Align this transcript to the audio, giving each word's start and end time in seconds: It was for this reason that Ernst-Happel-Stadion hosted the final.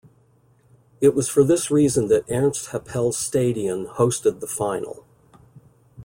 It 0.99 1.13
was 1.13 1.29
for 1.29 1.43
this 1.43 1.69
reason 1.69 2.07
that 2.07 2.25
Ernst-Happel-Stadion 2.27 3.85
hosted 3.85 4.39
the 4.39 4.47
final. 4.47 5.05